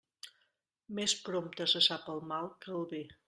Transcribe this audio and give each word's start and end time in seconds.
Més 0.99 1.13
prompte 1.27 1.69
se 1.75 1.83
sap 1.89 2.09
el 2.17 2.25
mal 2.33 2.53
que 2.65 2.77
el 2.81 2.89
bé. 2.95 3.05